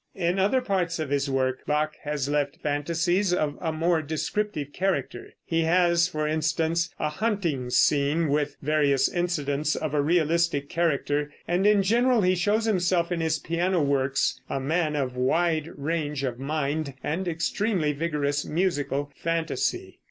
[0.15, 5.31] In other parts of his work Bach has left fantasies of a more descriptive character.
[5.45, 11.67] He has, for instance, a hunting scene with various incidents of a realistic character, and
[11.67, 16.39] in general he shows himself in his piano works a man of wide range of
[16.39, 19.99] mind and extremely vigorous musical fantasy.